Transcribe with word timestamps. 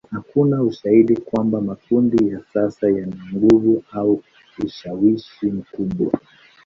Hakuna 0.11 0.63
ushahidi 0.63 1.17
kwamba 1.17 1.61
makundi 1.61 2.29
ya 2.29 2.41
sasa 2.53 2.89
yana 2.89 3.15
nguvu 3.35 3.83
au 3.91 4.21
ushawishi 4.63 5.51
mkubwa. 5.51 6.11